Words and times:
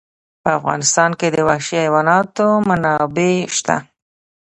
په 0.43 0.49
افغانستان 0.59 1.11
کې 1.19 1.27
د 1.31 1.37
وحشي 1.47 1.77
حیواناتو 1.83 2.47
منابع 2.67 3.33
شته. 3.57 3.77